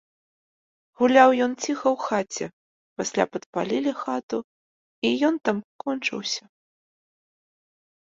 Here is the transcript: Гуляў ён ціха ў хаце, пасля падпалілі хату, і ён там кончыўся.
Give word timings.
Гуляў 1.01 1.29
ён 1.45 1.53
ціха 1.65 1.87
ў 1.95 2.05
хаце, 2.07 2.47
пасля 3.03 3.23
падпалілі 3.35 3.91
хату, 4.03 4.37
і 5.07 5.15
ён 5.31 5.35
там 5.49 5.57
кончыўся. 5.89 6.43